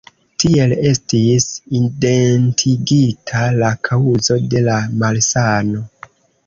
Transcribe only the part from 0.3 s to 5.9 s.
Tiel estis identigita la kaŭzo de la malsano.